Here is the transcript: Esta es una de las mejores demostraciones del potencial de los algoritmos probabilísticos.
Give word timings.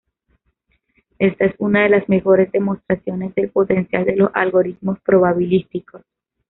Esta 1.19 1.45
es 1.45 1.53
una 1.59 1.83
de 1.83 1.89
las 1.89 2.09
mejores 2.09 2.51
demostraciones 2.51 3.35
del 3.35 3.51
potencial 3.51 4.03
de 4.03 4.15
los 4.15 4.31
algoritmos 4.33 4.99
probabilísticos. 5.01 6.01